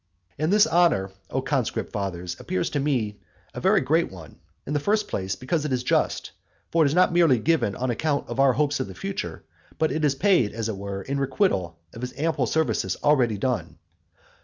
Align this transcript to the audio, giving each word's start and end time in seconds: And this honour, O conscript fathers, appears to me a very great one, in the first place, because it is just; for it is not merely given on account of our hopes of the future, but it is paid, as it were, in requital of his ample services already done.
And 0.39 0.51
this 0.51 0.65
honour, 0.65 1.11
O 1.29 1.43
conscript 1.43 1.91
fathers, 1.91 2.35
appears 2.39 2.71
to 2.71 2.79
me 2.79 3.19
a 3.53 3.61
very 3.61 3.81
great 3.81 4.11
one, 4.11 4.39
in 4.65 4.73
the 4.73 4.79
first 4.79 5.07
place, 5.07 5.35
because 5.35 5.63
it 5.63 5.71
is 5.71 5.83
just; 5.83 6.31
for 6.71 6.81
it 6.81 6.87
is 6.87 6.95
not 6.95 7.13
merely 7.13 7.37
given 7.37 7.75
on 7.75 7.91
account 7.91 8.27
of 8.27 8.39
our 8.39 8.53
hopes 8.53 8.79
of 8.79 8.87
the 8.87 8.95
future, 8.95 9.43
but 9.77 9.91
it 9.91 10.03
is 10.03 10.15
paid, 10.15 10.53
as 10.53 10.67
it 10.69 10.75
were, 10.77 11.03
in 11.03 11.19
requital 11.19 11.75
of 11.93 12.01
his 12.01 12.15
ample 12.17 12.47
services 12.47 12.97
already 13.03 13.37
done. 13.37 13.77